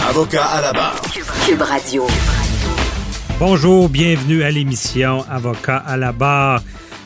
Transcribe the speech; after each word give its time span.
Avocat 0.00 0.44
à 0.44 0.60
la 0.60 0.72
barre. 0.72 1.00
Cube 1.46 1.60
Radio. 1.60 2.06
Bonjour, 3.38 3.88
bienvenue 3.88 4.42
à 4.42 4.50
l'émission 4.50 5.24
Avocat 5.30 5.76
à 5.76 5.96
la 5.96 6.12
barre. 6.12 6.62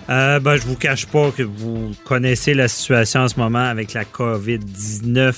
Euh, 0.08 0.38
ben, 0.40 0.56
je 0.56 0.62
vous 0.66 0.76
cache 0.76 1.06
pas 1.06 1.30
que 1.30 1.42
vous 1.42 1.92
connaissez 2.04 2.54
la 2.54 2.68
situation 2.68 3.22
en 3.22 3.28
ce 3.28 3.38
moment 3.38 3.64
avec 3.64 3.92
la 3.92 4.04
COVID-19. 4.04 5.34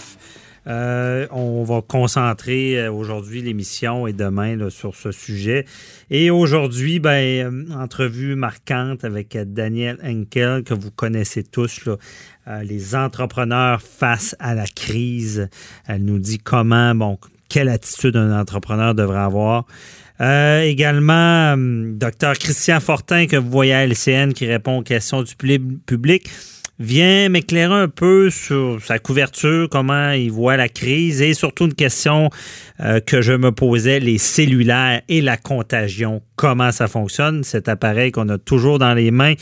Euh, 0.69 1.27
on 1.31 1.65
va 1.65 1.81
concentrer 1.81 2.79
euh, 2.79 2.93
aujourd'hui 2.93 3.41
l'émission 3.41 4.07
et 4.07 4.13
demain 4.13 4.69
sur 4.69 4.95
ce 4.95 5.13
sujet. 5.13 5.65
Et 6.11 6.31
aujourd'hui, 6.31 6.99
ben, 6.99 7.71
euh, 7.71 7.75
entrevue 7.75 8.35
marquante 8.35 9.03
avec 9.03 9.37
Daniel 9.37 9.99
Henkel, 10.05 10.65
que 10.65 10.75
vous 10.75 10.91
connaissez 10.91 11.43
tous, 11.43 11.89
les 12.63 12.95
entrepreneurs 12.95 13.83
face 13.83 14.35
à 14.39 14.55
la 14.55 14.67
crise. 14.67 15.51
Elle 15.87 16.05
nous 16.05 16.19
dit 16.19 16.39
comment, 16.39 16.95
bon, 16.95 17.19
quelle 17.49 17.69
attitude 17.69 18.17
un 18.17 18.39
entrepreneur 18.39 18.95
devrait 18.95 19.19
avoir. 19.21 19.65
également, 20.21 21.57
docteur 21.57 22.35
Christian 22.35 22.81
Fortin, 22.81 23.27
que 23.27 23.37
vous 23.37 23.51
voyez 23.51 23.75
à 23.75 23.87
LCN, 23.87 24.33
qui 24.33 24.47
répond 24.47 24.79
aux 24.79 24.83
questions 24.83 25.23
du 25.23 25.35
public 25.37 26.29
vient 26.79 27.29
m'éclairer 27.29 27.75
un 27.75 27.89
peu 27.89 28.31
sur 28.31 28.81
sa 28.83 28.99
couverture, 28.99 29.69
comment 29.69 30.13
il 30.13 30.31
voit 30.31 30.57
la 30.57 30.69
crise 30.69 31.21
et 31.23 31.35
surtout 31.35 31.67
une 31.67 31.75
question 31.75 32.31
euh, 32.81 33.01
que 33.01 33.21
je 33.21 33.33
me 33.33 33.51
posais, 33.51 33.99
les 33.99 34.19
cellulaires 34.19 35.03
et 35.09 35.21
la 35.21 35.37
contagion, 35.37 36.23
comment 36.37 36.71
ça 36.71 36.87
fonctionne, 36.87 37.43
cet 37.43 37.69
appareil 37.69 38.13
qu'on 38.13 38.29
a 38.29 38.39
toujours 38.39 38.79
dans 38.79 38.95
les 38.95 39.11
mains. 39.11 39.35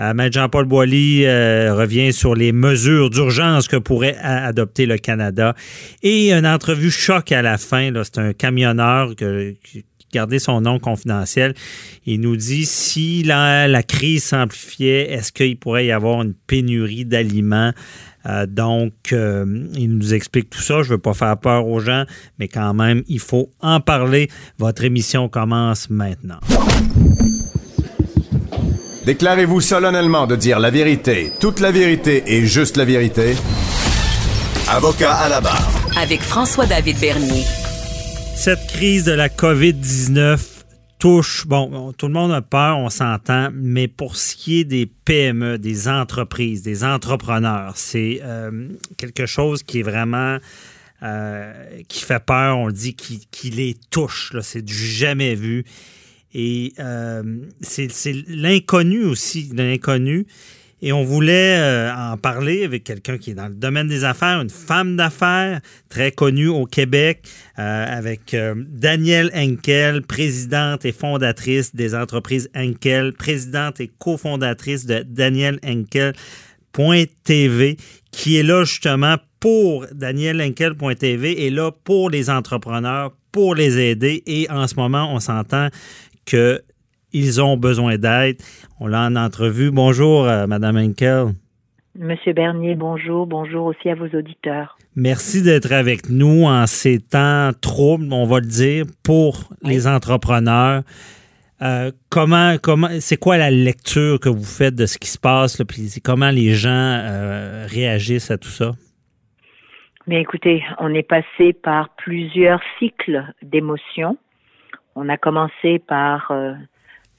Euh, 0.00 0.14
Maître 0.14 0.34
Jean-Paul 0.34 0.64
Boilly 0.64 1.24
euh, 1.26 1.74
revient 1.74 2.12
sur 2.12 2.34
les 2.34 2.52
mesures 2.52 3.10
d'urgence 3.10 3.68
que 3.68 3.76
pourrait 3.76 4.16
adopter 4.20 4.86
le 4.86 4.98
Canada 4.98 5.54
et 6.02 6.32
une 6.32 6.46
entrevue 6.46 6.90
choc 6.90 7.30
à 7.30 7.42
la 7.42 7.56
fin. 7.56 7.92
C'est 8.02 8.18
un 8.18 8.32
camionneur 8.32 9.14
que, 9.14 9.54
garder 10.12 10.38
son 10.38 10.60
nom 10.60 10.78
confidentiel. 10.78 11.54
Il 12.06 12.20
nous 12.20 12.36
dit 12.36 12.66
si 12.66 13.22
la, 13.22 13.68
la 13.68 13.82
crise 13.82 14.24
s'amplifiait, 14.24 15.12
est-ce 15.12 15.32
qu'il 15.32 15.58
pourrait 15.58 15.86
y 15.86 15.92
avoir 15.92 16.22
une 16.22 16.34
pénurie 16.34 17.04
d'aliments? 17.04 17.72
Euh, 18.26 18.46
donc, 18.46 18.92
euh, 19.12 19.46
il 19.74 19.96
nous 19.96 20.14
explique 20.14 20.50
tout 20.50 20.60
ça. 20.60 20.82
Je 20.82 20.88
ne 20.88 20.94
veux 20.94 20.98
pas 20.98 21.14
faire 21.14 21.36
peur 21.38 21.66
aux 21.66 21.80
gens, 21.80 22.04
mais 22.38 22.48
quand 22.48 22.74
même, 22.74 23.02
il 23.08 23.20
faut 23.20 23.50
en 23.60 23.80
parler. 23.80 24.28
Votre 24.58 24.84
émission 24.84 25.28
commence 25.28 25.88
maintenant. 25.90 26.40
Déclarez-vous 29.06 29.60
solennellement 29.62 30.26
de 30.26 30.36
dire 30.36 30.60
la 30.60 30.70
vérité, 30.70 31.32
toute 31.40 31.60
la 31.60 31.70
vérité 31.70 32.22
et 32.26 32.44
juste 32.44 32.76
la 32.76 32.84
vérité. 32.84 33.34
Avocat 34.68 35.14
à 35.14 35.28
la 35.28 35.40
barre. 35.40 35.70
Avec 36.00 36.20
François-David 36.20 37.00
Bernier. 37.00 37.44
Cette 38.40 38.66
crise 38.68 39.04
de 39.04 39.12
la 39.12 39.28
COVID-19 39.28 40.40
touche, 40.98 41.46
bon, 41.46 41.92
tout 41.92 42.06
le 42.06 42.14
monde 42.14 42.32
a 42.32 42.40
peur, 42.40 42.78
on 42.78 42.88
s'entend, 42.88 43.50
mais 43.52 43.86
pour 43.86 44.16
ce 44.16 44.34
qui 44.34 44.60
est 44.60 44.64
des 44.64 44.86
PME, 44.86 45.58
des 45.58 45.88
entreprises, 45.88 46.62
des 46.62 46.82
entrepreneurs, 46.82 47.72
c'est 47.76 48.22
euh, 48.24 48.70
quelque 48.96 49.26
chose 49.26 49.62
qui 49.62 49.80
est 49.80 49.82
vraiment... 49.82 50.38
Euh, 51.02 51.52
qui 51.86 52.02
fait 52.02 52.24
peur, 52.24 52.56
on 52.56 52.70
dit, 52.70 52.94
qui, 52.94 53.50
les 53.50 53.76
touche. 53.90 54.32
C'est 54.40 54.64
du 54.64 54.74
jamais 54.74 55.34
vu. 55.34 55.64
Et 56.32 56.72
euh, 56.78 57.22
c'est 57.60 57.90
l'inconnu 58.26 59.04
aussi, 59.04 59.50
l'inconnu. 59.52 60.26
Et 60.82 60.92
on 60.92 61.04
voulait 61.04 61.58
euh, 61.58 61.94
en 61.94 62.16
parler 62.16 62.64
avec 62.64 62.84
quelqu'un 62.84 63.18
qui 63.18 63.32
est 63.32 63.34
dans 63.34 63.48
le 63.48 63.54
domaine 63.54 63.88
des 63.88 64.04
affaires, 64.04 64.40
une 64.40 64.48
femme 64.48 64.96
d'affaires 64.96 65.60
très 65.88 66.10
connue 66.10 66.48
au 66.48 66.64
Québec, 66.64 67.28
euh, 67.58 67.98
avec 67.98 68.32
euh, 68.34 68.54
Danielle 68.56 69.30
Henkel, 69.34 70.02
présidente 70.02 70.84
et 70.84 70.92
fondatrice 70.92 71.74
des 71.74 71.94
entreprises 71.94 72.48
Henkel, 72.56 73.12
présidente 73.12 73.80
et 73.80 73.90
cofondatrice 73.98 74.86
de 74.86 75.04
Daniel 75.06 75.58
Henkel.tv, 75.64 76.16
qui 78.10 78.38
est 78.38 78.42
là 78.42 78.64
justement 78.64 79.16
pour 79.38 79.86
Daniel 79.92 80.40
Henkel.tv 80.40 81.44
et 81.44 81.50
là 81.50 81.70
pour 81.84 82.08
les 82.10 82.30
entrepreneurs, 82.30 83.12
pour 83.32 83.54
les 83.54 83.78
aider. 83.78 84.22
Et 84.26 84.50
en 84.50 84.66
ce 84.66 84.76
moment, 84.76 85.12
on 85.14 85.20
s'entend 85.20 85.68
que 86.24 86.62
ils 87.12 87.42
ont 87.42 87.56
besoin 87.56 87.96
d'aide. 87.96 88.36
On 88.78 88.86
l'a 88.86 89.02
en 89.06 89.16
entrevue. 89.16 89.70
Bonjour, 89.70 90.26
euh, 90.26 90.46
Madame 90.46 90.76
Henkel. 90.76 91.34
Monsieur 91.98 92.32
Bernier, 92.32 92.76
bonjour. 92.76 93.26
Bonjour 93.26 93.66
aussi 93.66 93.90
à 93.90 93.94
vos 93.94 94.06
auditeurs. 94.06 94.78
Merci 94.94 95.42
d'être 95.42 95.72
avec 95.72 96.08
nous 96.08 96.44
en 96.44 96.66
ces 96.66 97.00
temps 97.00 97.50
troubles, 97.60 98.12
on 98.12 98.24
va 98.26 98.40
le 98.40 98.46
dire, 98.46 98.84
pour 99.02 99.50
les 99.62 99.86
entrepreneurs. 99.86 100.82
Euh, 101.62 101.90
comment, 102.08 102.56
comment, 102.62 102.88
c'est 103.00 103.18
quoi 103.18 103.36
la 103.36 103.50
lecture 103.50 104.18
que 104.18 104.28
vous 104.28 104.44
faites 104.44 104.74
de 104.74 104.86
ce 104.86 104.98
qui 104.98 105.08
se 105.08 105.18
passe, 105.18 105.58
là, 105.58 105.64
puis 105.64 105.90
comment 106.02 106.30
les 106.30 106.54
gens 106.54 106.70
euh, 106.70 107.66
réagissent 107.68 108.30
à 108.30 108.38
tout 108.38 108.48
ça? 108.48 108.72
Bien, 110.06 110.20
écoutez, 110.20 110.62
on 110.78 110.94
est 110.94 111.02
passé 111.02 111.52
par 111.52 111.90
plusieurs 111.96 112.60
cycles 112.78 113.22
d'émotions. 113.42 114.16
On 114.94 115.08
a 115.08 115.18
commencé 115.18 115.78
par 115.80 116.32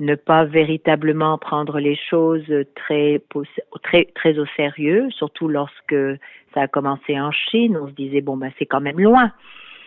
ne 0.02 0.16
pas 0.16 0.46
véritablement 0.46 1.38
prendre 1.38 1.80
les 1.80 1.98
choses 2.10 2.52
très, 2.76 3.22
très, 3.84 4.06
très 4.16 4.40
au 4.40 4.46
sérieux, 4.58 5.10
surtout 5.12 5.48
lorsque 5.48 5.96
ça 6.54 6.62
a 6.62 6.68
commencé 6.68 7.20
en 7.20 7.32
Chine. 7.32 7.78
On 7.78 7.88
se 7.88 7.94
disait, 7.94 8.22
bon, 8.22 8.36
ben, 8.36 8.52
c'est 8.58 8.66
quand 8.66 8.82
même 8.82 9.00
loin. 9.00 9.32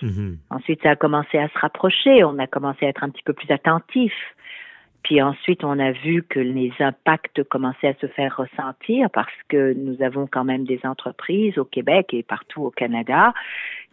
Mm-hmm. 0.02 0.36
Ensuite, 0.50 0.82
ça 0.82 0.91
a 0.91 0.97
commencé 0.97 1.38
à 1.38 1.48
se 1.48 1.58
rapprocher. 1.58 2.25
On 2.25 2.38
a 2.38 2.47
commencé 2.47 2.86
à 2.86 2.88
être 2.88 3.02
un 3.02 3.10
petit 3.10 3.22
peu 3.25 3.32
plus 3.32 3.50
attentif. 3.50 4.12
Puis 5.04 5.20
ensuite, 5.20 5.62
on 5.65 5.78
a 5.78 5.92
vu 5.92 6.22
que 6.22 6.41
les 6.41 6.72
impacts 6.81 7.44
commençaient 7.44 7.88
à 7.88 7.94
se 8.00 8.06
faire 8.06 8.37
ressentir 8.37 9.10
parce 9.10 9.32
que 9.48 9.75
nous 9.75 10.03
avons 10.03 10.26
quand 10.26 10.44
même 10.44 10.65
des 10.65 10.81
entreprises 10.84 11.59
au 11.59 11.65
Québec 11.65 12.15
et 12.15 12.22
partout 12.22 12.62
au 12.62 12.70
Canada 12.70 13.34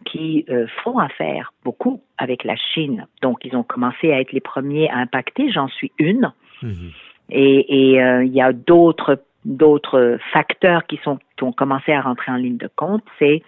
qui 0.06 0.46
euh, 0.48 0.66
font 0.82 0.98
affaire 0.98 1.52
beaucoup 1.64 2.02
avec 2.16 2.44
la 2.44 2.56
Chine. 2.56 3.06
Donc, 3.20 3.44
ils 3.44 3.54
ont 3.54 3.62
commencé 3.62 4.10
à 4.10 4.20
être 4.20 4.32
les 4.32 4.40
premiers 4.40 4.88
à 4.88 4.96
impacter. 4.96 5.52
J'en 5.52 5.68
suis 5.68 5.92
une. 5.98 6.32
Mhm. 6.62 6.90
Et, 7.28 8.02
euh, 8.02 8.24
il 8.24 8.32
y 8.32 8.42
a 8.42 8.52
d'autres 8.52 9.22
d'autres 9.44 10.18
facteurs 10.32 10.86
qui 10.86 10.98
sont 11.04 11.18
qui 11.36 11.44
ont 11.44 11.52
commencé 11.52 11.92
à 11.92 12.00
rentrer 12.00 12.32
en 12.32 12.36
ligne 12.36 12.56
de 12.56 12.70
compte. 12.74 13.02
C'est 13.18 13.42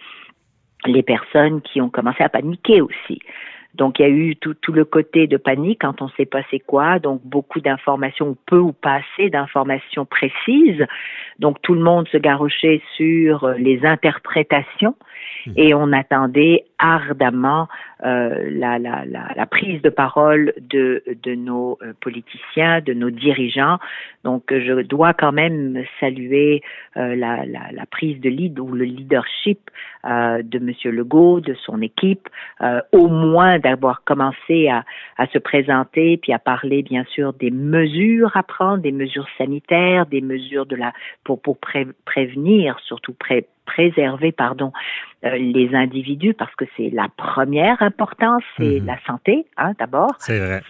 les 0.85 1.03
personnes 1.03 1.61
qui 1.61 1.81
ont 1.81 1.89
commencé 1.89 2.23
à 2.23 2.29
paniquer 2.29 2.81
aussi. 2.81 3.19
Donc, 3.75 3.99
il 3.99 4.01
y 4.03 4.05
a 4.05 4.09
eu 4.09 4.35
tout, 4.35 4.53
tout 4.53 4.73
le 4.73 4.85
côté 4.85 5.27
de 5.27 5.37
panique 5.37 5.81
quand 5.81 6.01
on 6.01 6.09
sait 6.09 6.25
pas 6.25 6.41
c'est 6.49 6.59
quoi. 6.59 6.99
Donc, 6.99 7.21
beaucoup 7.23 7.59
d'informations, 7.59 8.37
peu 8.45 8.57
ou 8.57 8.71
pas 8.71 9.01
assez 9.01 9.29
d'informations 9.29 10.05
précises. 10.05 10.85
Donc, 11.39 11.61
tout 11.61 11.73
le 11.73 11.81
monde 11.81 12.07
se 12.09 12.17
garochait 12.17 12.81
sur 12.95 13.47
les 13.57 13.85
interprétations. 13.85 14.95
Et 15.55 15.73
on 15.73 15.91
attendait 15.91 16.65
ardemment 16.79 17.67
euh, 18.03 18.49
la, 18.51 19.45
prise 19.45 19.81
de 19.81 19.89
parole 19.89 20.53
de, 20.59 21.01
nos 21.35 21.77
euh, 21.81 21.93
politiciens, 22.01 22.81
de 22.81 22.93
nos 22.93 23.09
dirigeants. 23.09 23.77
Donc, 24.23 24.43
je 24.49 24.81
dois 24.81 25.13
quand 25.13 25.31
même 25.31 25.83
saluer 25.99 26.61
euh, 26.97 27.15
la, 27.15 27.85
prise 27.89 28.19
de 28.19 28.29
lead 28.29 28.59
ou 28.59 28.71
le 28.73 28.85
leadership 28.85 29.59
de 30.03 30.59
Monsieur 30.59 30.91
Legault, 30.91 31.39
de 31.39 31.55
son 31.55 31.81
équipe, 31.81 32.29
au 32.91 33.07
moins 33.07 33.57
d'avoir 33.57 34.03
commencé 34.03 34.67
à, 34.69 34.83
se 35.33 35.39
présenter 35.39 36.17
puis 36.17 36.31
à 36.31 36.37
parler, 36.37 36.83
bien 36.83 37.05
sûr, 37.05 37.33
des 37.33 37.49
mesures 37.49 38.37
à 38.37 38.43
prendre, 38.43 38.83
des 38.83 38.91
mesures 38.91 39.27
sanitaires, 39.37 40.05
des 40.05 40.21
mesures 40.21 40.67
de 40.67 40.75
la 40.75 40.93
pour 41.23 41.41
pour 41.41 41.57
pré, 41.57 41.87
prévenir, 42.05 42.77
surtout 42.85 43.13
pré, 43.13 43.47
préserver 43.65 44.31
pardon 44.31 44.71
euh, 45.25 45.35
les 45.37 45.73
individus 45.73 46.33
parce 46.33 46.53
que 46.55 46.65
c'est 46.77 46.89
la 46.89 47.07
première 47.17 47.81
importance, 47.81 48.43
c'est 48.57 48.79
mmh. 48.79 48.85
la 48.85 48.97
santé 49.05 49.45
hein, 49.57 49.73
d'abord. 49.79 50.11
C'est 50.19 50.39
vrai. 50.39 50.61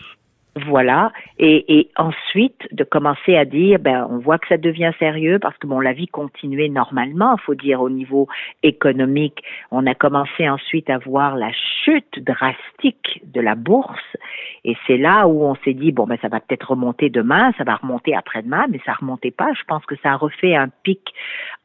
Voilà. 0.67 1.11
Et, 1.37 1.79
et, 1.79 1.89
ensuite, 1.97 2.61
de 2.71 2.85
commencer 2.85 3.35
à 3.35 3.43
dire, 3.43 3.77
ben, 3.77 4.07
on 4.09 4.19
voit 4.19 4.37
que 4.37 4.47
ça 4.47 4.55
devient 4.55 4.93
sérieux 4.99 5.37
parce 5.37 5.57
que 5.57 5.67
bon, 5.67 5.81
la 5.81 5.91
vie 5.91 6.07
continuait 6.07 6.69
normalement, 6.69 7.35
faut 7.45 7.55
dire 7.55 7.81
au 7.81 7.89
niveau 7.89 8.29
économique. 8.63 9.43
On 9.71 9.85
a 9.85 9.93
commencé 9.93 10.47
ensuite 10.47 10.89
à 10.89 10.97
voir 10.97 11.35
la 11.35 11.51
chute 11.85 12.19
drastique 12.19 13.21
de 13.23 13.39
la 13.39 13.55
bourse, 13.55 14.17
et 14.63 14.75
c'est 14.87 14.97
là 14.97 15.27
où 15.27 15.43
on 15.43 15.55
s'est 15.63 15.73
dit, 15.73 15.91
bon, 15.91 16.07
ben, 16.07 16.17
ça 16.21 16.27
va 16.27 16.39
peut-être 16.39 16.71
remonter 16.71 17.09
demain, 17.09 17.53
ça 17.57 17.63
va 17.63 17.75
remonter 17.75 18.15
après-demain, 18.15 18.65
mais 18.69 18.81
ça 18.85 18.93
remontait 18.93 19.31
pas. 19.31 19.53
Je 19.53 19.63
pense 19.67 19.85
que 19.85 19.95
ça 20.01 20.13
a 20.13 20.15
refait 20.15 20.55
un 20.55 20.69
pic 20.83 21.01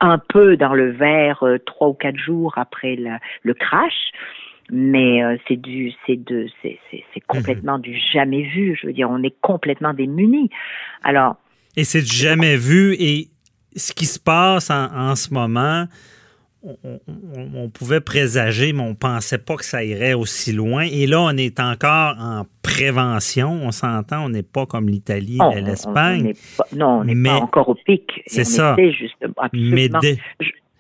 un 0.01 0.19
peu 0.19 0.57
dans 0.57 0.75
le 0.75 0.91
vert 0.91 1.43
euh, 1.43 1.59
trois 1.59 1.89
ou 1.89 1.95
quatre 1.95 2.19
jours 2.19 2.55
après 2.57 2.97
le, 2.97 3.13
le 3.43 3.55
crash. 3.55 4.13
Mais 4.73 5.25
euh, 5.25 5.37
c'est 5.49 5.57
du 5.57 5.93
c'est 6.07 6.17
de 6.17 6.47
c'est 6.63 6.79
c'est 6.93 7.21
complètement 7.27 7.79
du 7.81 7.99
jamais 8.13 8.43
vu. 8.43 8.79
Je 8.81 8.87
veux 8.87 8.93
dire 8.93 9.11
on 9.11 9.21
est 9.25 9.35
complètement 9.41 9.95
démunis. 9.95 10.49
Alors 11.03 11.37
et 11.77 11.83
c'est 11.83 12.03
du 12.03 12.15
jamais 12.15 12.57
vu. 12.57 12.95
Et 13.01 13.31
ce 13.75 13.93
qui 13.93 14.05
se 14.05 14.21
passe 14.21 14.71
en, 14.71 14.85
en 14.95 15.17
ce 15.17 15.35
moment 15.35 15.87
on, 16.63 16.77
on, 16.85 17.01
on, 17.55 17.69
pouvait 17.71 18.01
présager, 18.01 18.73
mais 18.73 18.83
on 18.83 18.95
pensait 18.95 19.39
pas 19.39 19.57
que 19.57 19.65
ça 19.65 19.83
irait 19.83 20.13
aussi 20.13 20.53
loin. 20.53 20.83
Et 20.83 21.07
là, 21.07 21.21
on 21.21 21.37
est 21.37 21.59
encore 21.59 22.17
en 22.19 22.45
prévention. 22.63 23.51
On 23.51 23.71
s'entend, 23.71 24.25
on 24.25 24.29
n'est 24.29 24.43
pas 24.43 24.67
comme 24.67 24.89
l'Italie 24.89 25.39
et 25.55 25.61
l'Espagne. 25.61 26.35
Non, 26.75 27.01
on 27.01 27.05
n'est 27.05 27.23
pas 27.23 27.37
encore 27.37 27.69
au 27.71 27.75
pic. 27.75 28.23
C'est 28.27 28.45
ça. 28.45 28.77
mais 29.53 29.89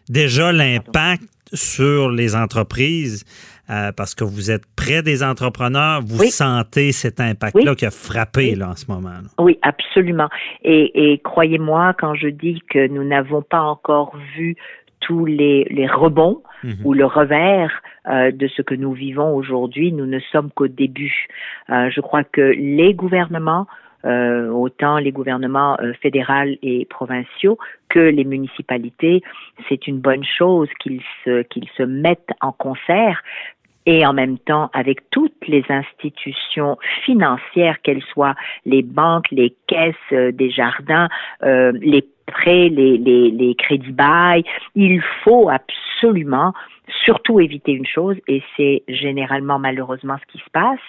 déjà, 0.08 0.52
l'impact 0.52 1.24
sur 1.52 2.10
les 2.10 2.36
entreprises, 2.36 3.24
euh, 3.70 3.92
parce 3.92 4.14
que 4.14 4.24
vous 4.24 4.50
êtes 4.50 4.64
près 4.74 5.02
des 5.02 5.22
entrepreneurs, 5.22 6.00
vous 6.04 6.20
oui. 6.20 6.30
sentez 6.30 6.90
cet 6.92 7.20
impact-là 7.20 7.70
oui. 7.70 7.76
qui 7.76 7.86
a 7.86 7.90
frappé 7.90 8.50
oui. 8.50 8.54
là, 8.56 8.70
en 8.70 8.76
ce 8.76 8.86
moment. 8.88 9.10
Là. 9.10 9.28
Oui, 9.38 9.58
absolument. 9.62 10.28
Et, 10.62 11.12
et 11.12 11.18
croyez-moi, 11.18 11.94
quand 11.98 12.14
je 12.14 12.28
dis 12.28 12.60
que 12.68 12.88
nous 12.88 13.04
n'avons 13.04 13.42
pas 13.42 13.60
encore 13.60 14.16
vu 14.36 14.56
tous 15.00 15.25
les, 15.25 15.64
les 15.70 15.87
rebonds 15.87 16.43
-hmm. 16.64 16.85
ou 16.85 16.93
le 16.94 17.06
revers 17.06 17.82
euh, 18.08 18.31
de 18.31 18.47
ce 18.49 18.62
que 18.62 18.75
nous 18.75 18.93
vivons 18.93 19.35
aujourd'hui, 19.35 19.93
nous 19.93 20.06
ne 20.06 20.20
sommes 20.32 20.50
qu'au 20.50 20.69
début. 20.69 21.26
Euh, 21.70 21.91
je 21.91 22.00
crois 22.00 22.25
que 22.25 22.41
les 22.41 22.94
gouvernements 22.94 23.67
euh, 24.06 24.49
autant 24.49 24.97
les 24.97 25.12
gouvernements 25.12 25.76
euh, 25.82 25.93
fédéraux 26.00 26.56
et 26.62 26.87
provinciaux 26.87 27.58
que 27.91 27.99
les 27.99 28.25
municipalités, 28.25 29.23
c'est 29.69 29.87
une 29.87 29.99
bonne 29.99 30.25
chose 30.25 30.70
qu'ils 30.81 31.02
se, 31.23 31.43
qu'ils 31.43 31.69
se 31.76 31.82
mettent 31.82 32.32
en 32.41 32.52
concert 32.52 33.23
et 33.87 34.06
en 34.06 34.12
même 34.12 34.38
temps 34.38 34.70
avec 34.73 35.08
toutes 35.11 35.47
les 35.47 35.64
institutions 35.69 36.79
financières, 37.05 37.81
qu'elles 37.82 38.02
soient 38.12 38.37
les 38.64 38.82
banques, 38.82 39.31
les 39.31 39.55
caisses 39.67 39.94
euh, 40.12 40.32
des 40.32 40.50
jardins, 40.50 41.08
euh, 41.43 41.73
les 41.81 42.06
prêts, 42.30 42.68
les, 42.68 42.98
les, 42.98 43.30
les 43.30 43.54
crédits 43.54 43.92
bail, 43.92 44.44
il 44.74 45.02
faut 45.22 45.48
absolument 45.50 46.52
surtout 47.04 47.40
éviter 47.40 47.72
une 47.72 47.86
chose, 47.86 48.16
et 48.26 48.42
c'est 48.56 48.82
généralement 48.88 49.58
malheureusement 49.58 50.16
ce 50.20 50.32
qui 50.32 50.38
se 50.38 50.50
passe, 50.50 50.80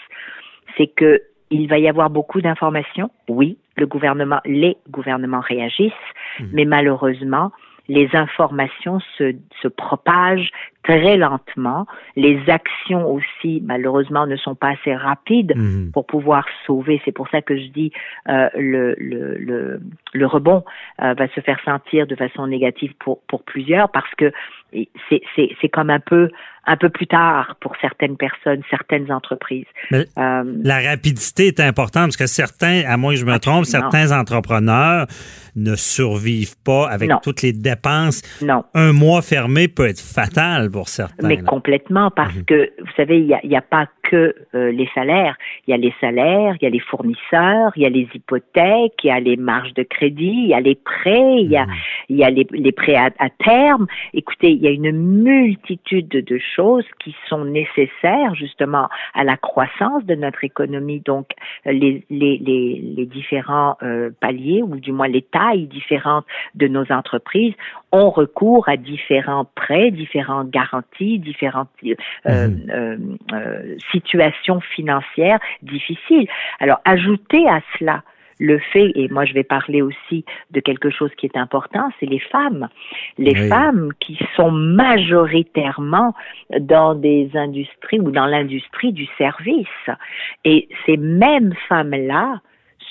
c'est 0.77 0.88
que 0.88 1.21
il 1.53 1.67
va 1.67 1.77
y 1.77 1.89
avoir 1.89 2.09
beaucoup 2.09 2.39
d'informations. 2.39 3.11
Oui, 3.27 3.57
le 3.75 3.85
gouvernement, 3.85 4.39
les 4.45 4.77
gouvernements 4.89 5.41
réagissent, 5.41 5.91
mmh. 6.39 6.45
mais 6.53 6.65
malheureusement, 6.65 7.51
les 7.91 8.09
informations 8.13 9.01
se, 9.17 9.35
se 9.61 9.67
propagent 9.67 10.49
très 10.83 11.17
lentement. 11.17 11.85
Les 12.15 12.39
actions 12.47 13.05
aussi, 13.11 13.61
malheureusement, 13.65 14.25
ne 14.25 14.38
sont 14.38 14.55
pas 14.55 14.69
assez 14.69 14.95
rapides 14.95 15.53
mmh. 15.57 15.91
pour 15.91 16.05
pouvoir 16.05 16.45
sauver. 16.65 17.01
C'est 17.03 17.11
pour 17.11 17.27
ça 17.27 17.41
que 17.41 17.57
je 17.57 17.67
dis 17.67 17.91
euh, 18.29 18.47
le, 18.55 18.95
le, 18.97 19.38
le, 19.38 19.81
le, 20.13 20.25
rebond 20.25 20.63
euh, 21.01 21.13
va 21.15 21.27
se 21.35 21.41
faire 21.41 21.59
sentir 21.65 22.07
de 22.07 22.15
façon 22.15 22.47
négative 22.47 22.93
pour, 22.97 23.19
pour 23.27 23.43
plusieurs 23.43 23.89
parce 23.91 24.15
que 24.15 24.31
c'est 25.09 25.69
comme 25.69 25.89
un 25.89 26.00
peu 26.00 26.29
un 26.68 26.77
peu 26.77 26.89
plus 26.89 27.07
tard 27.07 27.56
pour 27.59 27.73
certaines 27.81 28.18
personnes, 28.18 28.62
certaines 28.69 29.12
entreprises. 29.12 29.65
Mais 29.89 30.06
euh, 30.18 30.44
la 30.63 30.79
rapidité 30.79 31.47
est 31.47 31.59
importante 31.59 32.06
parce 32.06 32.18
que 32.18 32.27
certains, 32.27 32.83
à 32.88 32.97
moins 32.97 33.13
que 33.13 33.19
je 33.19 33.25
me 33.25 33.38
trompe, 33.39 33.65
certains 33.65 34.12
entrepreneurs 34.18 35.07
ne 35.56 35.75
survivent 35.75 36.56
pas 36.63 36.88
avec 36.88 37.09
non. 37.09 37.18
toutes 37.21 37.41
les 37.41 37.51
dépenses. 37.51 38.21
Non. 38.41 38.63
Un 38.73 38.94
mois 38.94 39.21
fermé 39.21 39.68
peut 39.68 39.88
être 39.88 40.00
fatal 40.00 40.69
pour 40.69 40.88
certains. 40.88 41.27
Mais 41.27 41.38
là. 41.38 41.44
complètement, 41.44 42.12
parce 42.12 42.35
mmh. 42.35 42.45
que, 42.45 42.71
vous 42.79 42.91
savez, 42.95 43.19
il 43.19 43.25
n'y 43.25 43.56
a, 43.56 43.59
a, 43.59 43.62
pas 43.62 43.88
que 44.03 44.33
euh, 44.56 44.71
les 44.71 44.88
salaires. 44.94 45.35
Il 45.67 45.71
y 45.71 45.74
a 45.74 45.77
les 45.77 45.94
salaires, 46.00 46.56
il 46.62 46.63
y 46.63 46.67
a 46.67 46.69
les 46.69 46.79
fournisseurs, 46.79 47.71
il 47.75 47.83
y 47.83 47.85
a 47.85 47.89
les 47.89 48.07
hypothèques, 48.13 48.94
il 49.03 49.07
y 49.07 49.12
a 49.12 49.19
les 49.19 49.35
marges 49.35 49.74
de 49.74 49.83
crédit, 49.83 50.44
il 50.44 50.50
y 50.50 50.53
a 50.53 50.62
les 50.62 50.75
prêts, 50.75 51.41
il 51.41 51.50
y 51.50 51.57
a, 51.57 51.65
il 52.07 52.17
y 52.17 52.24
a 52.24 52.29
les, 52.29 52.45
les 52.51 52.71
prêts 52.71 52.95
à, 52.95 53.09
à, 53.19 53.29
terme. 53.44 53.88
Écoutez, 54.13 54.51
y 54.66 54.68
a 54.68 54.72
une 54.72 54.92
multitude 54.92 56.08
de, 56.08 56.40
choses 56.56 56.86
qui 57.04 57.16
sont 57.28 57.46
nécessaires 57.46 58.36
justement 58.36 58.90
à 59.13 59.24
la 59.24 59.38
croissance 59.38 60.06
de 60.06 60.16
notre 60.16 60.44
économie. 60.44 61.00
Donc, 61.00 61.30
les, 61.66 62.06
les, 62.10 62.38
les, 62.38 62.81
les 62.98 63.06
différents 63.06 63.78
euh, 63.84 64.10
paliers, 64.19 64.62
ou 64.62 64.75
du 64.78 64.92
moins 64.92 65.08
les 65.08 65.22
tailles 65.22 65.68
différentes 65.68 66.25
de 66.56 66.68
nos 66.68 66.92
entreprises, 66.92 67.54
ont 67.92 68.10
recours 68.10 68.69
à 68.69 68.78
différents 68.78 69.46
prêts, 69.56 69.92
différentes 69.92 70.50
garanties, 70.50 71.19
différentes 71.19 71.69
euh, 71.84 72.48
mmh. 72.48 72.69
euh, 72.69 72.98
euh, 73.34 73.78
situations 73.92 74.62
financières 74.62 75.40
difficiles. 75.62 76.28
Alors, 76.60 76.80
ajouter 76.86 77.48
à 77.48 77.62
cela 77.78 78.04
le 78.41 78.57
fait, 78.57 78.91
et 78.95 79.07
moi 79.09 79.23
je 79.23 79.33
vais 79.33 79.43
parler 79.43 79.83
aussi 79.83 80.25
de 80.49 80.59
quelque 80.59 80.89
chose 80.89 81.11
qui 81.15 81.27
est 81.27 81.38
important, 81.38 81.89
c'est 81.99 82.07
les 82.07 82.19
femmes. 82.19 82.67
Les 83.19 83.39
oui. 83.39 83.47
femmes 83.47 83.91
qui 83.99 84.17
sont 84.35 84.49
majoritairement 84.49 86.15
dans 86.59 86.95
des 86.95 87.29
industries 87.35 87.99
ou 87.99 88.09
dans 88.09 88.25
l'industrie 88.25 88.93
du 88.93 89.05
service. 89.17 89.67
Et 90.43 90.67
ces 90.85 90.97
mêmes 90.97 91.53
femmes-là, 91.69 92.41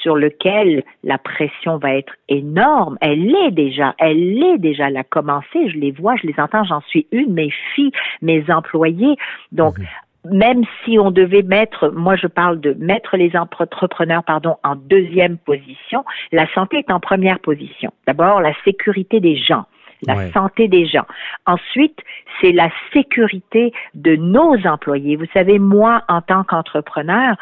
sur 0.03 0.17
lequel 0.17 0.83
la 1.05 1.19
pression 1.19 1.77
va 1.77 1.97
être 1.97 2.15
énorme. 2.29 2.97
Elle 3.03 3.27
l'est 3.27 3.51
déjà, 3.51 3.95
elle 3.99 4.35
l'est 4.35 4.57
déjà, 4.57 4.89
elle 4.89 4.97
a 4.97 5.05
commencé, 5.05 5.69
je 5.69 5.77
les 5.77 5.91
vois, 5.91 6.17
je 6.17 6.27
les 6.27 6.35
entends, 6.39 6.65
j'en 6.65 6.81
suis 6.83 7.07
une, 7.13 7.35
mes 7.35 7.53
filles, 7.75 7.93
mes 8.23 8.45
employés. 8.51 9.17
Donc, 9.53 9.79
mmh 9.79 9.85
même 10.25 10.65
si 10.85 10.99
on 10.99 11.11
devait 11.11 11.43
mettre, 11.43 11.89
moi 11.89 12.17
je 12.17 12.27
parle 12.27 12.61
de 12.61 12.75
mettre 12.75 13.17
les 13.17 13.37
entrepreneurs 13.37 14.25
pardon 14.25 14.57
en 14.63 14.77
deuxième 14.77 15.39
position, 15.39 16.05
la 16.33 16.47
santé 16.53 16.79
est 16.79 16.91
en 16.91 17.01
première 17.01 17.39
position. 17.41 17.93
D'abord 18.07 18.41
la 18.41 18.53
sécurité 18.65 19.21
des 19.21 19.37
gens, 19.37 19.65
la 20.07 20.17
ouais. 20.17 20.31
santé 20.33 20.69
des 20.69 20.87
gens. 20.87 21.07
Ensuite, 21.47 21.99
c'est 22.41 22.53
la 22.53 22.71
sécurité 22.93 23.73
de 23.95 24.17
nos 24.17 24.57
employés. 24.67 25.17
Vous 25.17 25.27
savez, 25.33 25.59
moi 25.59 26.03
en 26.09 26.21
tant 26.21 26.45
qu'entrepreneur, 26.45 27.37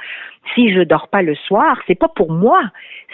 si 0.54 0.72
je 0.72 0.80
dors 0.80 1.08
pas 1.08 1.22
le 1.22 1.34
soir, 1.34 1.76
c'est 1.86 1.98
pas 1.98 2.08
pour 2.08 2.32
moi, 2.32 2.62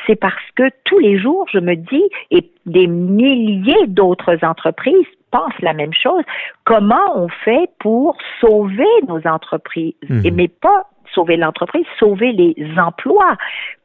c'est 0.06 0.16
parce 0.16 0.34
que 0.56 0.64
tous 0.84 0.98
les 0.98 1.18
jours 1.18 1.46
je 1.52 1.58
me 1.58 1.74
dis 1.74 2.04
et 2.30 2.50
des 2.66 2.86
milliers 2.86 3.86
d'autres 3.86 4.38
entreprises 4.42 5.06
pensent 5.34 5.60
la 5.60 5.72
même 5.72 5.92
chose. 5.92 6.22
Comment 6.64 7.16
on 7.16 7.28
fait 7.44 7.68
pour 7.80 8.16
sauver 8.40 8.94
nos 9.08 9.20
entreprises? 9.26 9.94
Mmh. 10.08 10.20
et 10.24 10.30
mais 10.30 10.48
pas 10.48 10.86
sauver 11.12 11.36
l'entreprise, 11.36 11.84
sauver 11.98 12.32
les 12.32 12.54
emplois. 12.78 13.36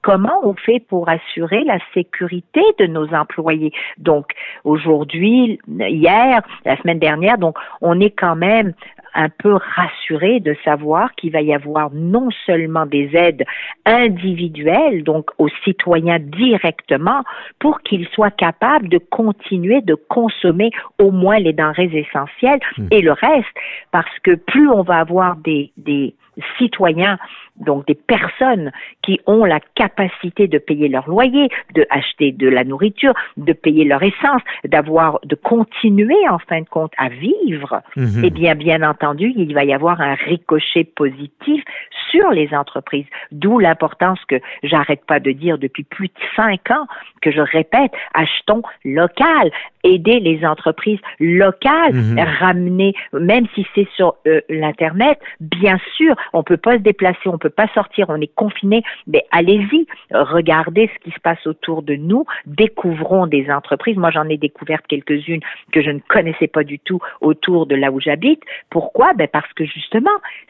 Comment 0.02 0.40
on 0.44 0.54
fait 0.56 0.80
pour 0.80 1.10
assurer 1.10 1.64
la 1.64 1.78
sécurité 1.94 2.62
de 2.80 2.88
nos 2.88 3.14
employés? 3.14 3.72
Donc, 3.98 4.32
aujourd'hui, 4.64 5.60
hier, 5.68 6.42
la 6.66 6.78
semaine 6.78 7.00
dernière, 7.00 7.38
donc, 7.38 7.58
on 7.82 8.00
est 8.00 8.12
quand 8.12 8.36
même 8.36 8.74
un 9.14 9.30
peu 9.30 9.54
rassuré 9.76 10.40
de 10.40 10.56
savoir 10.64 11.14
qu'il 11.16 11.32
va 11.32 11.42
y 11.42 11.54
avoir 11.54 11.92
non 11.92 12.30
seulement 12.46 12.86
des 12.86 13.10
aides 13.14 13.46
individuelles, 13.86 15.04
donc 15.04 15.30
aux 15.38 15.50
citoyens 15.64 16.20
directement, 16.20 17.24
pour 17.60 17.82
qu'ils 17.82 18.08
soient 18.10 18.32
capables 18.32 18.90
de 18.90 18.98
continuer 18.98 19.82
de 19.82 19.96
consommer 19.96 20.72
au 21.00 21.12
moins 21.12 21.40
les 21.40 21.54
denrées 21.54 21.90
essentielles 21.94 22.60
Hmm. 22.78 22.88
et 22.92 23.02
le 23.02 23.12
reste, 23.12 23.48
parce 23.92 24.20
que 24.24 24.36
plus 24.36 24.70
on 24.70 24.84
va 24.84 24.98
avoir 25.00 25.36
des, 25.38 25.72
des 25.78 26.16
citoyens, 26.58 27.18
donc 27.58 27.86
des 27.88 27.96
personnes 27.96 28.72
qui 29.02 29.20
ont 29.28 29.44
la 29.46 29.60
capacité 29.76 30.48
de 30.48 30.58
payer 30.58 30.88
leur 30.88 31.10
loyer, 31.10 31.50
de 31.76 31.86
acheter 31.90 32.32
de 32.32 32.48
la 32.48 32.64
nourriture, 32.64 33.14
de 33.38 33.54
payer 33.54 33.84
leur 33.86 34.02
essence, 34.04 34.42
d'avoir, 34.66 35.20
de 35.26 35.36
continuer 35.36 36.28
en 36.30 36.40
fin 36.40 36.62
de 36.62 36.70
compte 36.70 36.94
à 36.98 37.10
vivre, 37.10 37.82
Mhm. 37.96 38.22
eh 38.24 38.30
bien, 38.30 38.56
bien 38.56 38.82
entendu, 38.82 39.34
il 39.36 39.54
va 39.54 39.64
y 39.66 39.74
avoir 39.74 40.00
un 40.02 40.16
ricochet 40.16 40.84
positif 40.86 41.64
sur 42.12 42.30
les 42.32 42.54
entreprises. 42.54 43.06
D'où 43.32 43.60
l'importance 43.60 44.20
que 44.26 44.40
j'arrête 44.64 45.06
pas 45.06 45.20
de 45.20 45.32
dire 45.32 45.58
depuis 45.58 45.84
plus 45.84 46.08
de 46.08 46.14
cinq 46.36 46.72
ans, 46.72 46.88
que 47.22 47.32
je 47.32 47.42
répète, 47.42 47.92
achetons 48.14 48.64
local, 48.86 49.52
aider 49.84 50.20
les 50.20 50.46
entreprises 50.46 51.00
locales, 51.20 51.94
Mhm. 51.94 52.20
ramener, 52.40 52.94
même 53.14 53.46
si 53.54 53.66
c'est 53.76 53.88
sur 53.96 54.16
euh, 54.28 54.42
l'internet, 54.50 55.20
bien 55.40 55.78
sûr, 55.96 56.16
on 56.34 56.44
peut 56.44 56.58
pas 56.58 56.74
se 56.74 56.82
déplacer, 56.82 57.28
on 57.28 57.38
peut 57.38 57.50
pas 57.50 57.68
sortir, 57.74 58.08
on 58.10 58.20
est 58.22 58.34
confiné, 58.34 58.84
mais 59.08 59.26
allez-y, 59.32 59.88
regardez 60.12 60.90
ce 60.94 61.04
qui 61.04 61.12
se 61.12 61.20
passe 61.20 61.46
autour 61.48 61.82
de 61.82 61.96
nous, 61.96 62.26
découvrons 62.46 63.28
des 63.28 63.50
entreprises. 63.50 63.98
Moi, 63.98 64.12
j'en 64.12 64.28
ai 64.30 64.38
découvert 64.38 64.82
quelques-unes 64.84 65.42
que 65.72 65.82
je 65.82 65.92
ne 65.92 66.00
connaissais 66.00 66.48
pas 66.48 66.64
du 66.64 66.80
tout 66.80 67.00
autour 67.22 67.66
de 67.66 67.76
là 67.76 67.92
où 67.92 68.00
j'habite. 68.00 68.42
Pourquoi? 68.70 69.14
Ben 69.14 69.28
parce 69.28 69.52
que 69.54 69.66
justement, 69.66 70.10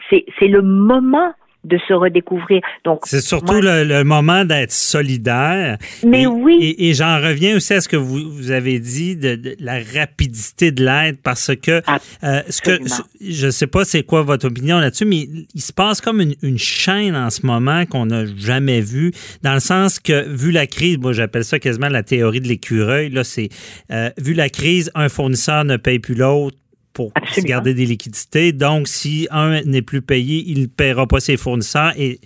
c'est 0.09 0.25
c'est 0.37 0.47
le 0.47 0.61
moment 0.61 1.33
de 1.69 1.77
se 1.87 1.93
redécouvrir. 1.93 2.61
Donc 2.83 3.01
C'est 3.05 3.21
surtout 3.21 3.61
moi, 3.61 3.61
le, 3.61 3.83
le 3.85 4.03
moment 4.03 4.43
d'être 4.43 4.71
solidaire. 4.73 5.77
Mais 6.05 6.23
Et- 6.23 6.27
oui. 6.27 6.57
Et, 6.61 6.89
et 6.89 6.93
j'en 6.93 7.17
reviens 7.21 7.55
aussi 7.55 7.73
à 7.73 7.81
ce 7.81 7.87
que 7.87 7.95
vous, 7.97 8.31
vous 8.31 8.51
avez 8.51 8.79
dit 8.79 9.15
de, 9.15 9.35
de 9.35 9.55
la 9.59 9.79
rapidité 9.97 10.71
de 10.71 10.83
l'aide 10.83 11.17
parce 11.23 11.51
que 11.55 11.81
euh, 12.23 12.41
ce 12.49 12.61
que 12.61 12.79
je 13.21 13.49
sais 13.49 13.67
pas 13.67 13.85
c'est 13.85 14.03
quoi 14.03 14.23
votre 14.23 14.47
opinion 14.47 14.79
là-dessus, 14.79 15.05
mais 15.05 15.27
il 15.53 15.61
se 15.61 15.71
passe 15.73 16.01
comme 16.01 16.21
une, 16.21 16.35
une 16.41 16.57
chaîne 16.57 17.15
en 17.15 17.29
ce 17.29 17.45
moment 17.45 17.85
qu'on 17.85 18.07
n'a 18.07 18.25
jamais 18.37 18.81
vue, 18.81 19.11
dans 19.43 19.53
le 19.53 19.59
sens 19.59 19.99
que 19.99 20.27
vu 20.27 20.51
la 20.51 20.67
crise, 20.67 20.97
moi 20.97 21.13
j'appelle 21.13 21.43
ça 21.45 21.59
quasiment 21.59 21.89
la 21.89 22.03
théorie 22.03 22.41
de 22.41 22.47
l'écureuil. 22.47 23.09
Là, 23.09 23.23
c'est 23.23 23.49
euh, 23.91 24.09
vu 24.17 24.33
la 24.33 24.49
crise, 24.49 24.91
un 24.95 25.09
fournisseur 25.09 25.63
ne 25.65 25.77
paye 25.77 25.99
plus 25.99 26.15
l'autre 26.15 26.57
pour 26.99 27.13
se 27.31 27.39
garder 27.41 27.73
des 27.73 27.85
liquidités. 27.85 28.51
Donc, 28.51 28.89
si 28.89 29.27
un 29.31 29.61
n'est 29.61 29.81
plus 29.81 30.01
payé, 30.01 30.43
il 30.47 30.61
ne 30.63 30.67
paiera 30.67 31.07
pas 31.07 31.21
ses 31.21 31.37
fournisseurs 31.37 31.93
et 31.97 32.19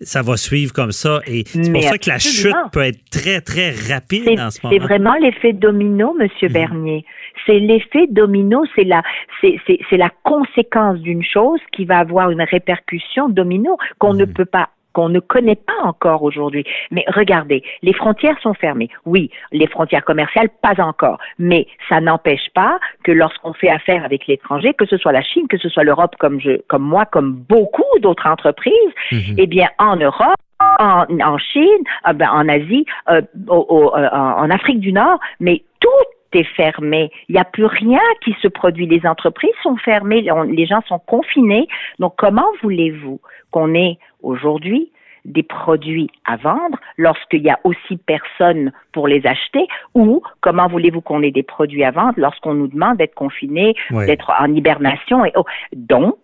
ça 0.00 0.20
va 0.22 0.36
suivre 0.36 0.72
comme 0.72 0.90
ça. 0.90 1.20
Et 1.28 1.44
c'est 1.46 1.72
pour 1.72 1.82
ça 1.84 1.96
que 1.98 2.10
la 2.10 2.18
chute 2.18 2.54
peut 2.72 2.80
être 2.82 2.98
très, 3.08 3.40
très 3.40 3.70
rapide 3.70 4.24
C'est 4.24 4.40
en 4.40 4.50
ce 4.50 4.58
c'est 4.60 4.64
moment. 4.64 4.78
Mhm. 4.80 4.86
vraiment 4.86 5.14
l'effet 5.20 5.52
domino, 5.52 6.12
Monsieur 6.18 6.48
Bernier. 6.48 7.04
C'est 7.46 7.60
l'effet 7.60 8.06
domino, 8.10 8.64
c'est 8.74 8.82
la, 8.84 9.02
c'est, 9.40 9.56
c'est, 9.66 9.78
c'est 9.88 9.96
la 9.96 10.10
conséquence 10.24 10.98
d'une 10.98 11.22
chose 11.22 11.60
qui 11.72 11.84
va 11.84 11.98
avoir 11.98 12.30
une 12.32 12.42
répercussion 12.42 13.28
domino 13.28 13.76
qu'on 13.98 14.12
Mhm. 14.14 14.18
ne 14.20 14.24
peut 14.24 14.44
pas 14.44 14.70
qu'on 14.96 15.10
ne 15.10 15.20
connaît 15.20 15.56
pas 15.70 15.80
encore 15.84 16.22
aujourd'hui. 16.22 16.64
Mais 16.90 17.04
regardez, 17.08 17.62
les 17.82 17.92
frontières 17.92 18.38
sont 18.40 18.54
fermées. 18.54 18.88
Oui, 19.04 19.30
les 19.52 19.66
frontières 19.66 20.02
commerciales, 20.06 20.48
pas 20.62 20.82
encore. 20.82 21.18
Mais 21.38 21.66
ça 21.90 22.00
n'empêche 22.00 22.48
pas 22.54 22.78
que 23.04 23.12
lorsqu'on 23.12 23.52
fait 23.52 23.68
affaire 23.68 24.06
avec 24.06 24.26
l'étranger, 24.26 24.72
que 24.72 24.86
ce 24.86 24.96
soit 24.96 25.12
la 25.12 25.20
Chine, 25.22 25.48
que 25.48 25.58
ce 25.58 25.68
soit 25.68 25.84
l'Europe, 25.84 26.16
comme 26.18 26.40
je, 26.40 26.62
comme 26.68 26.82
moi, 26.82 27.04
comme 27.04 27.32
beaucoup 27.34 27.84
d'autres 28.00 28.26
entreprises, 28.26 28.92
Mhm. 29.12 29.34
eh 29.36 29.46
bien, 29.46 29.68
en 29.78 29.96
Europe, 29.96 30.40
en, 30.78 31.04
en 31.22 31.36
Chine, 31.36 31.82
euh, 32.08 32.14
ben, 32.14 32.30
en 32.32 32.48
Asie, 32.48 32.86
euh, 33.10 33.20
au- 33.48 33.66
au- 33.68 33.94
euh, 33.98 34.08
en 34.12 34.44
en 34.44 34.50
Afrique 34.50 34.80
du 34.80 34.94
Nord, 34.94 35.18
mais 35.40 35.62
tout 35.80 36.08
est 36.32 36.44
fermé. 36.56 37.10
Il 37.28 37.34
n'y 37.34 37.40
a 37.40 37.44
plus 37.44 37.66
rien 37.66 38.00
qui 38.22 38.34
se 38.42 38.48
produit. 38.48 38.86
Les 38.86 39.06
entreprises 39.06 39.58
sont 39.62 39.76
fermées, 39.76 40.30
on- 40.32 40.42
les 40.42 40.66
gens 40.66 40.80
sont 40.88 40.98
confinés. 40.98 41.66
Donc, 41.98 42.14
comment 42.16 42.46
voulez-vous 42.62 43.20
qu'on 43.50 43.74
ait 43.74 43.98
aujourd'hui 44.22 44.90
des 45.26 45.42
produits 45.42 46.08
à 46.24 46.36
vendre 46.36 46.78
lorsqu'il 46.96 47.42
y 47.42 47.50
a 47.50 47.58
aussi 47.64 47.96
personne 47.96 48.72
pour 48.92 49.08
les 49.08 49.26
acheter 49.26 49.66
ou 49.94 50.22
comment 50.40 50.68
voulez-vous 50.68 51.00
qu'on 51.00 51.22
ait 51.22 51.32
des 51.32 51.42
produits 51.42 51.84
à 51.84 51.90
vendre 51.90 52.14
lorsqu'on 52.16 52.54
nous 52.54 52.68
demande 52.68 52.98
d'être 52.98 53.14
confinés, 53.14 53.74
d'être 53.90 54.32
en 54.38 54.54
hibernation 54.54 55.24
et 55.24 55.32
oh. 55.34 55.44
donc 55.74 56.16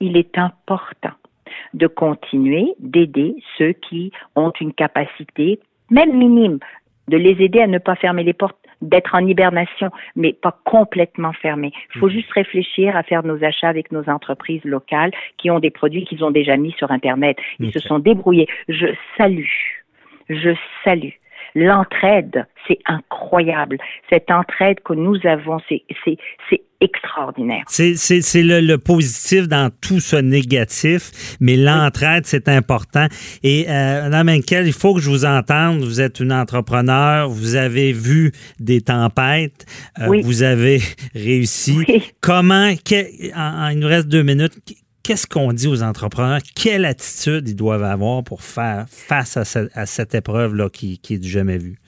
il 0.00 0.16
est 0.16 0.36
important 0.36 1.12
de 1.74 1.86
continuer 1.86 2.74
d'aider 2.78 3.36
ceux 3.58 3.72
qui 3.72 4.12
ont 4.34 4.52
une 4.60 4.72
capacité, 4.72 5.60
même 5.90 6.16
minime, 6.16 6.58
de 7.08 7.16
les 7.16 7.42
aider 7.44 7.60
à 7.60 7.66
ne 7.66 7.78
pas 7.78 7.96
fermer 7.96 8.22
les 8.22 8.32
portes, 8.32 8.56
d'être 8.80 9.14
en 9.14 9.26
hibernation, 9.26 9.90
mais 10.16 10.32
pas 10.32 10.58
complètement 10.64 11.32
fermés. 11.32 11.72
Il 11.94 12.00
faut 12.00 12.08
juste 12.08 12.30
réfléchir 12.32 12.96
à 12.96 13.02
faire 13.02 13.24
nos 13.24 13.42
achats 13.44 13.68
avec 13.68 13.92
nos 13.92 14.08
entreprises 14.08 14.64
locales 14.64 15.12
qui 15.36 15.50
ont 15.50 15.60
des 15.60 15.70
produits 15.70 16.04
qu'ils 16.04 16.24
ont 16.24 16.30
déjà 16.30 16.56
mis 16.56 16.72
sur 16.72 16.90
Internet. 16.90 17.36
Ils 17.58 17.72
se 17.72 17.80
sont 17.80 17.98
débrouillés. 17.98 18.48
Je 18.68 18.86
salue, 19.16 19.44
je 20.28 20.54
salue. 20.84 21.19
L'entraide, 21.54 22.46
c'est 22.68 22.78
incroyable. 22.86 23.78
Cette 24.08 24.30
entraide 24.30 24.78
que 24.84 24.92
nous 24.94 25.16
avons, 25.24 25.58
c'est, 25.68 25.82
c'est, 26.04 26.16
c'est 26.48 26.60
extraordinaire. 26.80 27.64
C'est, 27.68 27.94
c'est, 27.96 28.22
c'est 28.22 28.42
le, 28.42 28.60
le 28.60 28.78
positif 28.78 29.48
dans 29.48 29.70
tout 29.82 30.00
ce 30.00 30.16
négatif, 30.16 31.36
mais 31.40 31.56
l'entraide, 31.56 32.24
c'est 32.26 32.48
important. 32.48 33.06
Et 33.42 33.66
euh, 33.68 34.04
Madame 34.04 34.28
Henkel, 34.30 34.66
il 34.66 34.72
faut 34.72 34.94
que 34.94 35.00
je 35.00 35.10
vous 35.10 35.24
entende. 35.24 35.80
Vous 35.80 36.00
êtes 36.00 36.20
une 36.20 36.32
entrepreneur, 36.32 37.28
vous 37.28 37.56
avez 37.56 37.92
vu 37.92 38.32
des 38.58 38.80
tempêtes, 38.80 39.66
euh, 40.00 40.06
Oui. 40.08 40.22
vous 40.22 40.42
avez 40.42 40.78
réussi. 41.14 41.76
Oui. 41.86 42.02
Comment, 42.20 42.72
que- 42.76 43.34
en- 43.36 43.64
en- 43.66 43.68
il 43.68 43.78
nous 43.78 43.88
reste 43.88 44.08
deux 44.08 44.22
minutes, 44.22 44.54
qu'est-ce 45.10 45.26
qu'on 45.26 45.52
dit 45.52 45.66
aux 45.66 45.82
entrepreneurs? 45.82 46.38
Quelle 46.54 46.84
attitude 46.84 47.48
ils 47.48 47.56
doivent 47.56 47.82
avoir 47.82 48.22
pour 48.22 48.42
faire 48.42 48.84
face 48.88 49.36
à, 49.36 49.44
ce- 49.44 49.68
à 49.74 49.84
cette 49.84 50.14
épreuve-là 50.14 50.68
qui, 50.70 51.00
qui 51.00 51.14
est 51.14 51.18
du 51.18 51.28
jamais 51.28 51.58
vu? 51.58 51.78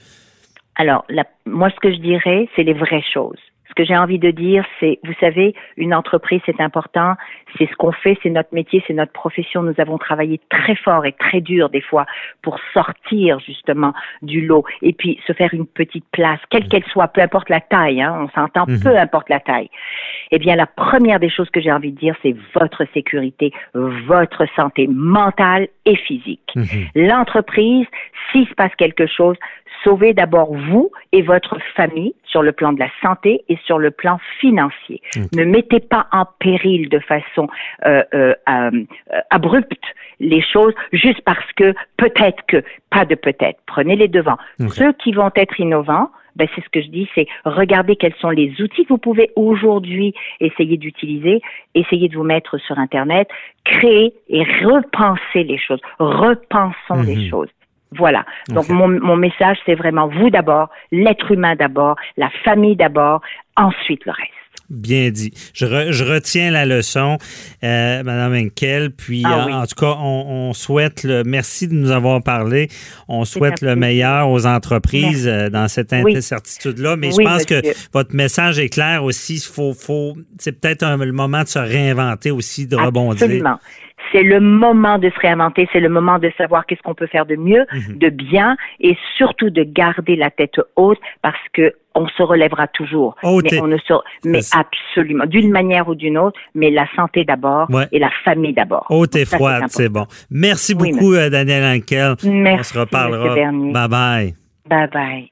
Alors, 0.74 1.06
moi, 1.46 1.70
ce 1.70 1.76
que 1.78 1.92
je 1.94 2.00
dirais, 2.00 2.48
c'est 2.56 2.64
les 2.64 2.72
vraies 2.72 3.04
choses. 3.14 3.38
Ce 3.72 3.74
que 3.74 3.86
j'ai 3.86 3.96
envie 3.96 4.18
de 4.18 4.30
dire, 4.30 4.66
c'est, 4.80 4.98
vous 5.02 5.14
savez, 5.18 5.54
une 5.78 5.94
entreprise, 5.94 6.42
c'est 6.44 6.60
important. 6.60 7.14
C'est 7.56 7.66
ce 7.70 7.74
qu'on 7.76 7.90
fait, 7.90 8.18
c'est 8.22 8.28
notre 8.28 8.54
métier, 8.54 8.84
c'est 8.86 8.92
notre 8.92 9.12
profession. 9.12 9.62
Nous 9.62 9.72
avons 9.78 9.96
travaillé 9.96 10.38
très 10.50 10.74
fort 10.76 11.06
et 11.06 11.12
très 11.12 11.40
dur 11.40 11.70
des 11.70 11.80
fois 11.80 12.04
pour 12.42 12.58
sortir 12.74 13.38
justement 13.40 13.94
du 14.20 14.44
lot 14.44 14.62
et 14.82 14.92
puis 14.92 15.18
se 15.26 15.32
faire 15.32 15.54
une 15.54 15.64
petite 15.66 16.04
place, 16.12 16.38
quelle 16.50 16.68
qu'elle 16.68 16.84
soit, 16.84 17.08
peu 17.08 17.22
importe 17.22 17.48
la 17.48 17.60
taille. 17.60 18.02
Hein, 18.02 18.14
on 18.20 18.28
s'entend, 18.38 18.66
Mhm. 18.68 18.80
peu 18.82 18.94
importe 18.94 19.30
la 19.30 19.40
taille. 19.40 19.70
Eh 20.32 20.38
bien, 20.38 20.54
la 20.54 20.66
première 20.66 21.18
des 21.18 21.30
choses 21.30 21.48
que 21.48 21.62
j'ai 21.62 21.72
envie 21.72 21.92
de 21.92 21.98
dire, 21.98 22.14
c'est 22.22 22.36
votre 22.54 22.84
sécurité, 22.92 23.52
votre 23.72 24.44
santé 24.54 24.86
mentale 24.86 25.68
et 25.86 25.96
physique. 25.96 26.52
Mhm. 26.54 26.88
L'entreprise, 26.94 27.86
s'il 28.30 28.46
se 28.48 28.54
passe 28.54 28.74
quelque 28.76 29.06
chose, 29.06 29.36
sauvez 29.84 30.14
d'abord 30.14 30.54
vous 30.54 30.90
et 31.12 31.22
votre 31.22 31.58
famille 31.74 32.14
sur 32.24 32.42
le 32.42 32.52
plan 32.52 32.72
de 32.72 32.78
la 32.80 32.88
santé 33.02 33.44
et 33.48 33.58
sur 33.64 33.78
le 33.78 33.90
plan 33.90 34.18
financier. 34.40 35.02
Ne 35.34 35.44
mettez 35.44 35.80
pas 35.80 36.06
en 36.12 36.24
péril 36.38 36.88
de 36.88 36.98
façon 36.98 37.48
euh, 37.86 38.02
euh, 38.14 38.34
euh, 38.48 38.70
abrupte 39.30 39.84
les 40.20 40.42
choses 40.42 40.74
juste 40.92 41.20
parce 41.24 41.52
que 41.56 41.74
peut-être 41.96 42.42
que, 42.46 42.62
pas 42.90 43.04
de 43.04 43.14
peut-être, 43.14 43.60
prenez 43.66 43.96
les 43.96 44.08
devants. 44.08 44.38
Ceux 44.68 44.92
qui 44.92 45.12
vont 45.12 45.30
être 45.34 45.58
innovants, 45.60 46.10
ben 46.36 46.48
c'est 46.54 46.64
ce 46.64 46.68
que 46.70 46.80
je 46.80 46.88
dis, 46.88 47.08
c'est 47.14 47.26
regardez 47.44 47.96
quels 47.96 48.14
sont 48.14 48.30
les 48.30 48.52
outils 48.60 48.84
que 48.84 48.88
vous 48.90 48.98
pouvez 48.98 49.30
aujourd'hui 49.36 50.14
essayer 50.40 50.78
d'utiliser, 50.78 51.42
essayez 51.74 52.08
de 52.08 52.16
vous 52.16 52.24
mettre 52.24 52.56
sur 52.58 52.78
Internet, 52.78 53.28
créer 53.64 54.14
et 54.28 54.42
repenser 54.64 55.44
les 55.44 55.58
choses. 55.58 55.80
Repensons 55.98 57.02
les 57.02 57.16
Mhm. 57.16 57.28
choses. 57.30 57.48
Voilà. 57.98 58.24
Donc 58.48 58.68
mon, 58.68 58.88
mon 58.88 59.16
message, 59.16 59.56
c'est 59.66 59.74
vraiment 59.74 60.08
vous 60.08 60.30
d'abord, 60.30 60.68
l'être 60.90 61.30
humain 61.30 61.54
d'abord, 61.56 61.96
la 62.16 62.30
famille 62.44 62.76
d'abord, 62.76 63.20
ensuite 63.56 64.04
le 64.06 64.12
reste. 64.12 64.30
Bien 64.70 65.10
dit. 65.10 65.34
Je, 65.52 65.66
re- 65.66 65.90
je 65.92 66.02
retiens 66.02 66.50
la 66.50 66.64
leçon, 66.64 67.18
euh, 67.62 68.02
Madame 68.02 68.32
Henkel. 68.34 68.90
Puis, 68.90 69.22
Ah 69.26 69.40
en, 69.42 69.46
oui. 69.46 69.52
en 69.52 69.66
tout 69.66 69.74
cas, 69.74 69.96
on, 69.98 70.48
on 70.48 70.52
souhaite 70.54 71.04
le. 71.04 71.24
Merci 71.24 71.68
de 71.68 71.74
nous 71.74 71.90
avoir 71.90 72.22
parlé. 72.22 72.68
On 73.06 73.26
souhaite 73.26 73.60
le 73.60 73.76
meilleur 73.76 74.30
aux 74.30 74.46
entreprises 74.46 75.28
euh, 75.28 75.50
dans 75.50 75.68
cette 75.68 75.92
Oui. 76.02 76.16
incertitude-là. 76.16 76.96
Mais 76.96 77.08
Oui, 77.08 77.16
je 77.18 77.28
pense 77.28 77.42
monsieur. 77.50 77.60
que 77.60 77.68
votre 77.92 78.14
message 78.14 78.58
est 78.60 78.70
clair 78.70 79.04
aussi. 79.04 79.40
Faut, 79.44 79.74
faut, 79.74 80.14
c'est 80.38 80.58
peut-être 80.58 80.86
le 81.04 81.12
moment 81.12 81.42
de 81.42 81.48
se 81.48 81.58
réinventer 81.58 82.30
aussi, 82.30 82.66
de 82.66 82.76
rebondir. 82.76 83.24
Absolument. 83.24 83.58
C'est 84.12 84.22
le 84.22 84.40
moment 84.40 84.98
de 84.98 85.10
se 85.10 85.18
réinventer, 85.20 85.68
c'est 85.72 85.80
le 85.80 85.88
moment 85.88 86.18
de 86.18 86.30
savoir 86.38 86.66
qu'est-ce 86.66 86.82
qu'on 86.82 86.94
peut 86.94 87.06
faire 87.06 87.26
de 87.26 87.36
mieux, 87.36 87.64
Mhm. 87.72 87.98
de 87.98 88.08
bien, 88.10 88.56
et 88.80 88.96
surtout 89.16 89.50
de 89.50 89.62
garder 89.64 90.16
la 90.16 90.30
tête 90.30 90.60
haute 90.76 90.98
parce 91.22 91.36
que 91.52 91.72
on 91.94 92.06
se 92.08 92.22
relèvera 92.22 92.68
toujours. 92.68 93.16
Haute 93.22 93.52
mais 93.52 93.60
on 93.60 93.66
ne 93.66 93.76
se, 93.76 93.92
mais 94.24 94.40
absolument, 94.56 95.26
d'une 95.26 95.50
manière 95.50 95.88
ou 95.88 95.94
d'une 95.94 96.16
autre, 96.16 96.38
mais 96.54 96.70
la 96.70 96.86
santé 96.96 97.24
d'abord 97.24 97.68
Ouais. 97.70 97.86
et 97.92 97.98
la 97.98 98.10
famille 98.24 98.54
d'abord. 98.54 98.86
Haute 98.88 99.14
et 99.16 99.24
Ça, 99.26 99.36
froide, 99.36 99.64
c'est 99.68 99.90
bon. 99.90 100.06
Merci 100.30 100.74
Oui, 100.78 100.92
beaucoup, 100.92 101.12
euh, 101.14 101.28
Daniel 101.28 101.64
Ankel. 101.64 102.14
On 102.24 102.30
Merci, 102.30 102.72
se 102.72 102.78
reparlera. 102.78 103.34
Bye 103.34 103.88
bye. 103.88 104.34
Bye 104.68 104.88
bye. 104.90 105.31